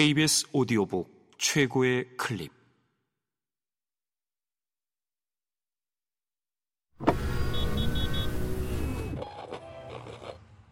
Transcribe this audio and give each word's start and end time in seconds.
KBS 0.00 0.48
오디오북 0.54 1.36
최고의 1.36 2.16
클립. 2.16 2.50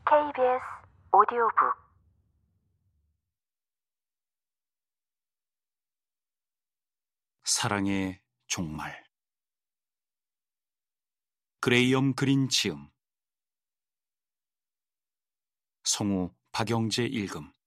KBS 0.07 0.65
오디오북. 1.13 1.75
사랑의 7.45 8.23
종말. 8.47 9.05
그레이엄 11.61 12.15
그린 12.15 12.49
지음. 12.49 12.89
성우 15.85 16.35
박영재 16.51 17.05
읽음 17.05 17.58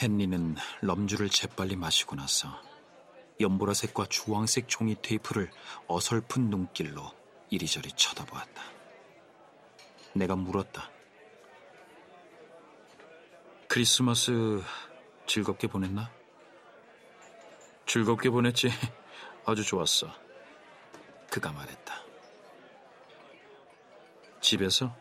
헨리는 0.00 0.56
럼주를 0.82 1.30
재빨리 1.30 1.76
마시고 1.76 2.16
나서 2.16 2.48
연보라색과 3.40 4.06
주황색 4.06 4.68
종이 4.68 4.96
테이프를 5.00 5.50
어설픈 5.88 6.50
눈길로 6.50 7.10
이리저리 7.50 7.90
쳐다보았다. 7.92 8.62
내가 10.14 10.36
물었다. 10.36 10.90
크리스마스 13.68 14.62
즐겁게 15.26 15.66
보냈나? 15.66 16.10
즐겁게 17.86 18.30
보냈지. 18.30 18.70
아주 19.44 19.62
좋았어. 19.64 20.08
그가 21.30 21.52
말했다. 21.52 21.94
집에서? 24.40 24.94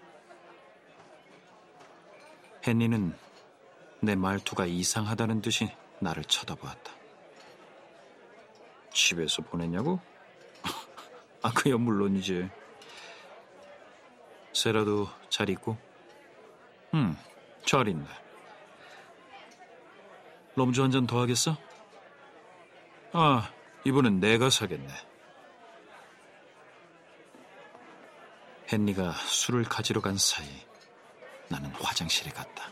헨리는 2.68 3.16
내 4.02 4.16
말투가 4.16 4.66
이상하다는 4.66 5.42
듯이 5.42 5.70
나를 6.00 6.24
쳐다보았다. 6.26 6.92
집에서 8.94 9.42
보냈냐고? 9.42 10.00
아, 11.42 11.52
그야 11.54 11.78
물론이지. 11.78 12.50
세라도 14.54 15.08
잘 15.30 15.50
있고? 15.50 15.78
응, 16.94 17.16
잘 17.66 17.88
있네. 17.88 18.06
럼주 20.56 20.82
한 20.82 20.92
잔 20.92 21.06
더 21.06 21.20
하겠어? 21.20 21.58
아, 23.12 23.52
이번엔 23.84 24.20
내가 24.22 24.50
사겠네. 24.50 24.88
헨리가 28.72 29.12
술을 29.12 29.64
가지러 29.64 30.02
간 30.02 30.18
사이 30.18 30.48
나는 31.50 31.70
화장실에 31.72 32.32
갔다. 32.32 32.70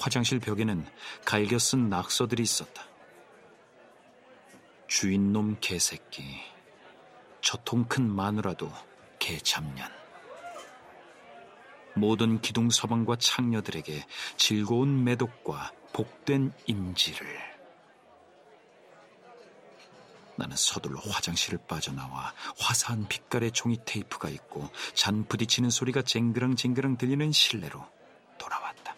화장실 0.00 0.40
벽에는 0.40 0.86
갈겨 1.26 1.58
쓴 1.58 1.90
낙서들이 1.90 2.42
있었다. 2.42 2.84
주인놈 4.88 5.58
개새끼, 5.60 6.24
저통 7.42 7.84
큰 7.84 8.10
마누라도 8.10 8.72
개잡년. 9.18 9.88
모든 11.94 12.40
기둥 12.40 12.70
서방과 12.70 13.16
창녀들에게 13.16 14.06
즐거운 14.36 15.04
매독과 15.04 15.72
복된 15.92 16.52
임지를. 16.66 17.50
나는 20.36 20.56
서둘러 20.56 20.98
화장실을 21.00 21.58
빠져나와 21.68 22.32
화사한 22.58 23.06
빛깔의 23.08 23.52
종이 23.52 23.76
테이프가 23.84 24.30
있고 24.30 24.70
잔 24.94 25.26
부딪히는 25.26 25.68
소리가 25.68 26.00
쟁그랑쟁그랑 26.00 26.96
들리는 26.96 27.30
실내로 27.30 27.86
돌아왔다. 28.38 28.94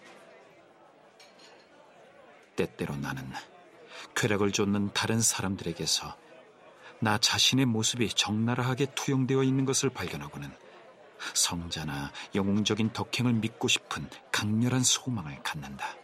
때때로 2.62 2.97
나는 2.97 3.28
쾌락을 4.15 4.53
쫓는 4.53 4.93
다른 4.93 5.21
사람들에게서 5.21 6.17
나 7.00 7.19
자신의 7.19 7.67
모습이 7.67 8.09
적나라하게 8.11 8.95
투영되어 8.95 9.43
있는 9.43 9.65
것을 9.65 9.91
발견하고는 9.91 10.53
성자나 11.34 12.12
영웅적인 12.34 12.93
덕행을 12.93 13.33
믿고 13.34 13.67
싶은 13.67 14.09
강렬한 14.31 14.83
소망을 14.83 15.43
갖는다. 15.43 15.97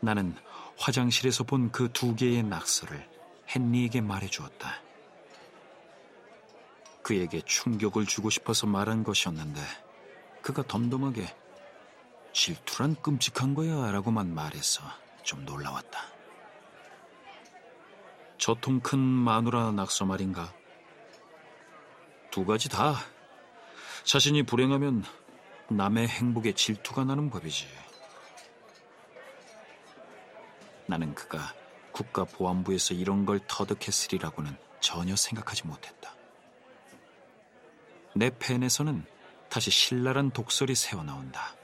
나는 0.00 0.36
화장실에서 0.78 1.44
본 1.44 1.70
그 1.70 1.88
두 1.92 2.14
개의 2.14 2.42
낙서를 2.42 3.08
헨리에게 3.48 4.00
말해 4.00 4.28
주었다. 4.28 4.80
그에게 7.02 7.40
충격을 7.42 8.06
주고 8.06 8.30
싶어서 8.30 8.66
말한 8.66 9.02
것이었는데 9.02 9.60
그가 10.42 10.62
덤덤하게 10.66 11.34
질투란 12.34 12.96
끔찍한 13.00 13.54
거야 13.54 13.90
라고만 13.92 14.34
말해서 14.34 14.82
좀 15.22 15.44
놀라웠다. 15.44 16.00
저 18.38 18.54
통 18.60 18.80
큰 18.80 18.98
마누라 18.98 19.70
낙서 19.72 20.04
말인가? 20.04 20.52
두 22.30 22.44
가지 22.44 22.68
다. 22.68 22.96
자신이 24.02 24.42
불행하면 24.42 25.04
남의 25.68 26.08
행복에 26.08 26.52
질투가 26.52 27.04
나는 27.04 27.30
법이지. 27.30 27.66
나는 30.86 31.14
그가 31.14 31.54
국가보안부에서 31.92 32.94
이런 32.94 33.24
걸 33.24 33.40
터득했으리라고는 33.46 34.54
전혀 34.80 35.16
생각하지 35.16 35.66
못했다. 35.68 36.14
내 38.14 38.30
펜에서는 38.36 39.06
다시 39.48 39.70
신랄한 39.70 40.32
독설이 40.32 40.74
새어나온다. 40.74 41.54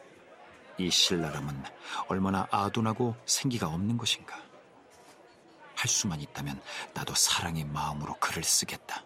이 0.81 0.91
신랄함은 0.91 1.63
얼마나 2.09 2.49
아둔하고 2.51 3.15
생기가 3.27 3.69
없는 3.69 3.99
것인가. 3.99 4.35
할 5.77 5.89
수만 5.89 6.23
있다면 6.23 6.61
나도 6.95 7.15
사랑의 7.15 7.65
마음으로 7.65 8.15
글을 8.19 8.43
쓰겠다. 8.43 9.05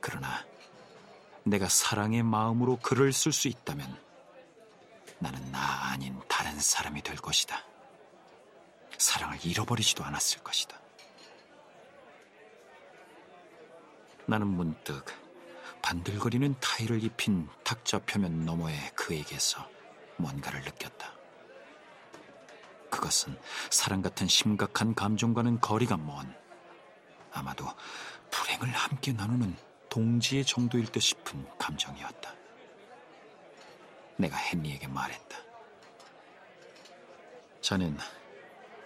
그러나 0.00 0.46
내가 1.44 1.68
사랑의 1.68 2.22
마음으로 2.22 2.76
글을 2.76 3.12
쓸 3.12 3.32
수 3.32 3.48
있다면 3.48 4.00
나는 5.18 5.50
나 5.50 5.90
아닌 5.90 6.20
다른 6.28 6.58
사람이 6.58 7.02
될 7.02 7.16
것이다. 7.16 7.64
사랑을 8.96 9.44
잃어버리지도 9.44 10.04
않았을 10.04 10.44
것이다. 10.44 10.78
나는 14.26 14.46
문득 14.46 15.04
반들거리는 15.82 16.54
타일을 16.60 17.02
입힌 17.02 17.48
탁자 17.64 17.98
표면 17.98 18.44
너머의 18.44 18.92
그에게서 18.94 19.75
뭔가를 20.16 20.60
느꼈다. 20.62 21.12
그것은 22.90 23.38
사랑 23.70 24.02
같은 24.02 24.26
심각한 24.26 24.94
감정과는 24.94 25.60
거리가 25.60 25.96
먼 25.96 26.34
아마도 27.32 27.66
불행을 28.30 28.68
함께 28.68 29.12
나누는 29.12 29.54
동지의 29.90 30.44
정도일 30.44 30.86
듯 30.86 31.00
싶은 31.00 31.46
감정이었다. 31.58 32.34
내가 34.16 34.36
헨리에게 34.36 34.86
말했다. 34.88 35.38
자넨 37.60 37.98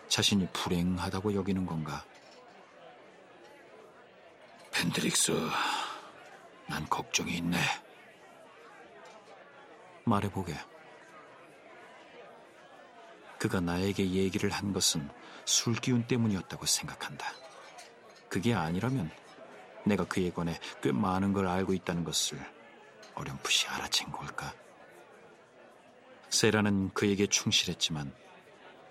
자신이 0.09 0.49
불행하다고 0.53 1.35
여기는 1.35 1.67
건가? 1.67 2.05
펜드릭스, 4.73 5.33
난 6.69 6.89
걱정이 6.89 7.37
있네. 7.37 7.59
말해보게. 10.05 10.55
그가 13.41 13.59
나에게 13.59 14.11
얘기를 14.11 14.51
한 14.51 14.75
것은 14.75 15.09
술 15.47 15.75
기운 15.75 16.07
때문이었다고 16.07 16.67
생각한다. 16.67 17.27
그게 18.29 18.53
아니라면 18.53 19.11
내가 19.87 20.05
그에 20.05 20.31
관해 20.31 20.61
꽤 20.83 20.93
많은 20.93 21.33
걸 21.33 21.49
알고 21.49 21.73
있다는 21.73 22.05
것을 22.05 22.39
어렴풋이 23.15 23.67
알아챈 23.67 24.13
걸까? 24.13 24.53
세라는 26.29 26.91
그에게 26.93 27.27
충실했지만 27.27 28.13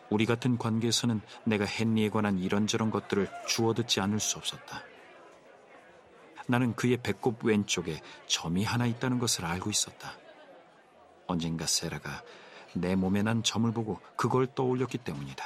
우리 0.10 0.25
같은 0.25 0.57
관계에서는 0.57 1.22
내가 1.46 1.66
헨리에 1.66 2.10
관한 2.10 2.40
이런저런 2.40 2.90
것들을 2.90 3.30
주워듣지 3.48 4.01
않을 4.01 4.19
수 4.19 4.40
없었다. 4.40 4.84
나는 6.48 6.75
그의 6.75 6.98
배꼽 6.98 7.46
왼쪽에 7.46 8.01
점이 8.25 8.63
하나 8.63 8.88
있다는 8.88 9.19
것을 9.19 9.46
알고 9.46 9.69
있었다. 9.69 10.18
언젠가 11.28 11.68
세라가 11.68 12.24
내 12.74 12.95
몸에 12.95 13.24
난 13.24 13.44
점을 13.44 13.71
보고 13.71 14.00
그걸 14.16 14.48
떠올렸기 14.54 15.00
때문이다. 15.00 15.45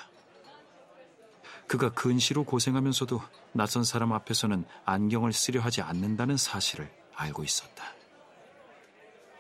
그가 1.68 1.92
근시로 1.92 2.44
고생하면서도 2.44 3.22
낯선 3.54 3.84
사람 3.84 4.14
앞에서는 4.14 4.66
안경을 4.86 5.34
쓰려 5.34 5.62
하지 5.62 5.82
않는다는 5.82 6.38
사실을 6.38 6.92
알고 7.16 7.44
있었다. 7.44 7.84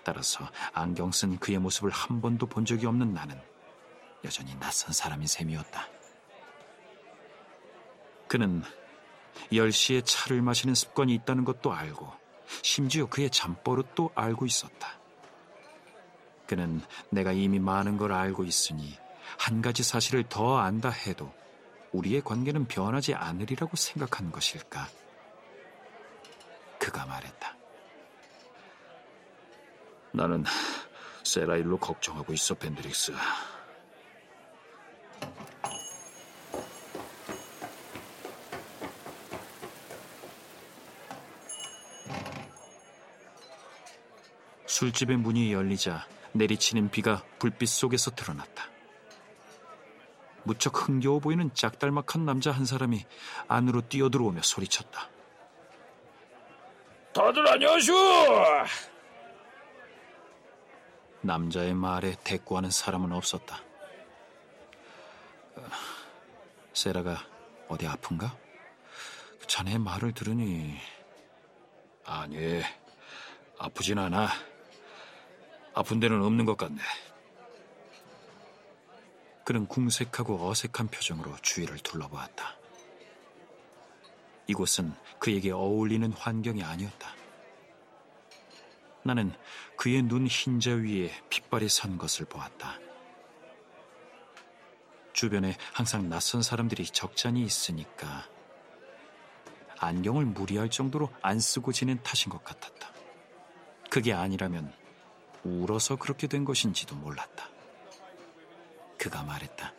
따라서 0.03 0.49
안경 0.73 1.11
쓴 1.11 1.37
그의 1.37 1.59
모습을 1.59 1.89
한 1.89 2.21
번도 2.21 2.47
본 2.47 2.65
적이 2.65 2.87
없는 2.87 3.13
나는 3.13 3.39
여전히 4.23 4.57
낯선 4.59 4.93
사람인 4.93 5.27
셈이었다. 5.27 5.87
그는 8.27 8.63
10시에 9.51 10.03
차를 10.05 10.41
마시는 10.41 10.75
습관이 10.75 11.13
있다는 11.15 11.45
것도 11.45 11.73
알고 11.73 12.11
심지어 12.61 13.05
그의 13.07 13.29
잠버릇도 13.29 14.11
알고 14.15 14.45
있었다. 14.45 15.02
그는 16.47 16.81
내가 17.09 17.31
이미 17.31 17.59
많은 17.59 17.97
걸 17.97 18.11
알고 18.11 18.43
있으니 18.43 18.97
한 19.37 19.61
가지 19.61 19.83
사실을 19.83 20.23
더 20.29 20.57
안다 20.57 20.89
해도 20.89 21.33
우리의 21.91 22.21
관계는 22.21 22.67
변하지 22.67 23.13
않으리라고 23.13 23.75
생각한 23.75 24.31
것일까? 24.31 24.87
그가 26.79 27.05
말했다. 27.05 27.55
나는 30.11 30.43
세라일로 31.23 31.77
걱정하고 31.77 32.33
있어, 32.33 32.55
벤드릭스. 32.55 33.13
술집의 44.65 45.17
문이 45.17 45.53
열리자 45.53 46.05
내리치는 46.33 46.89
비가 46.89 47.23
불빛 47.39 47.69
속에서 47.69 48.11
드러났다. 48.11 48.69
무척 50.43 50.87
흥겨워 50.87 51.19
보이는 51.19 51.53
짝달막한 51.53 52.25
남자 52.25 52.51
한 52.51 52.65
사람이 52.65 53.05
안으로 53.47 53.87
뛰어들어오며 53.87 54.41
소리쳤다. 54.41 55.09
다들 57.13 57.47
안녕하쇼! 57.47 57.93
남자의 61.21 61.73
말에 61.73 62.15
대꾸하는 62.23 62.69
사람은 62.69 63.13
없었다. 63.13 63.61
어, 65.55 65.61
세라가 66.73 67.25
어디 67.69 67.87
아픈가? 67.87 68.35
자네의 69.47 69.79
말을 69.79 70.13
들으니 70.13 70.77
아니, 72.05 72.61
아프진 73.57 73.97
않아. 73.99 74.27
아픈 75.73 75.99
데는 75.99 76.21
없는 76.23 76.45
것 76.45 76.57
같네. 76.57 76.81
그는 79.43 79.65
궁색하고 79.67 80.49
어색한 80.49 80.87
표정으로 80.87 81.35
주위를 81.41 81.79
둘러보았다. 81.79 82.55
이곳은 84.47 84.93
그에게 85.19 85.51
어울리는 85.51 86.11
환경이 86.13 86.63
아니었다. 86.63 87.15
나는 89.03 89.33
그의 89.75 90.01
눈 90.03 90.27
흰자 90.27 90.71
위에 90.71 91.11
핏발이 91.29 91.67
선 91.67 91.97
것을 91.97 92.25
보았다. 92.25 92.79
주변에 95.11 95.57
항상 95.73 96.09
낯선 96.09 96.41
사람들이 96.41 96.85
적잖이 96.85 97.41
있으니까 97.43 98.27
안경을 99.79 100.25
무리할 100.25 100.69
정도로 100.69 101.09
안 101.21 101.39
쓰고 101.39 101.73
지낸 101.73 102.01
탓인 102.01 102.29
것 102.29 102.43
같았다. 102.43 102.91
그게 103.89 104.13
아니라면 104.13 104.73
울어서 105.43 105.95
그렇게 105.95 106.27
된 106.27 106.45
것인지도 106.45 106.95
몰랐다. 106.95 107.49
그가 108.97 109.23
말했다. 109.23 109.73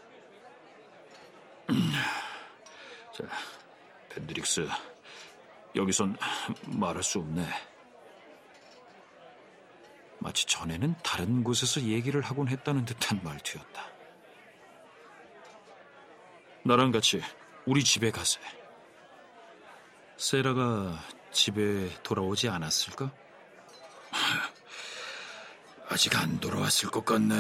자, 3.13 3.25
벤드릭스, 4.11 4.69
여기선 5.75 6.17
말할 6.67 7.03
수 7.03 7.19
없네. 7.21 7.47
마치 10.19 10.47
전에는 10.47 10.95
다른 11.03 11.45
곳에서 11.45 11.83
얘기를 11.83 12.21
하곤 12.23 12.49
했다는 12.49 12.85
듯한 12.85 13.23
말투였다. 13.23 13.89
나랑 16.65 16.93
같이 16.93 17.21
우리 17.67 17.85
집에 17.85 18.11
가세. 18.11 18.41
세라가 20.17 20.99
집에 21.31 21.91
돌아오지 22.03 22.49
않았을까? 22.49 23.13
아직 25.95 26.19
안 26.19 26.41
돌아왔을 26.41 26.91
것 26.91 27.05
같네. 27.05 27.37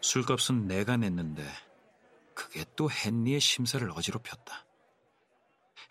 술값은 0.00 0.68
내가 0.68 0.96
냈는데 0.96 1.44
그게 2.32 2.64
또 2.76 2.88
헨리의 2.88 3.40
심사를 3.40 3.90
어지럽혔다. 3.90 4.64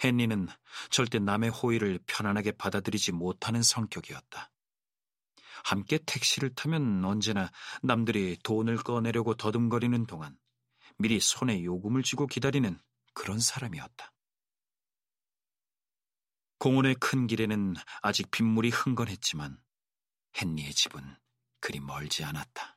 헨리는 0.02 0.48
절대 0.90 1.20
남의 1.20 1.50
호의를 1.50 2.00
편안하게 2.08 2.54
받아들이지 2.54 3.12
못하는 3.12 3.62
성격이었다. 3.62 4.50
함께 5.66 6.00
택시를 6.06 6.56
타면 6.56 7.04
언제나 7.04 7.52
남들이 7.84 8.38
돈을 8.42 8.78
꺼내려고 8.78 9.36
더듬거리는 9.36 10.06
동안 10.06 10.38
미리 10.98 11.20
손에 11.20 11.66
요금을 11.66 12.04
쥐고 12.04 12.28
기다리는 12.28 12.80
그런 13.14 13.38
사람이었다. 13.38 14.11
공원의 16.62 16.98
큰 17.00 17.26
길에는 17.26 17.74
아직 18.04 18.30
빗물이 18.30 18.70
흥건했지만 18.70 19.58
헨리의 20.40 20.72
집은 20.72 21.02
그리 21.60 21.80
멀지 21.80 22.24
않았다. 22.24 22.71